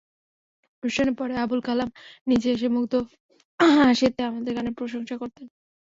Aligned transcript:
অনুষ্ঠানের 0.83 1.15
পরে 1.17 1.33
আবদুল 1.35 1.61
কালাম 1.63 1.89
নিজে 2.27 2.47
এসে 2.51 2.67
মুগ্ধ 2.69 2.93
হাসিতে 3.79 4.21
আমাদের 4.23 4.51
গানের 4.55 4.77
প্রশংসা 4.79 5.15
করতেন। 5.21 5.45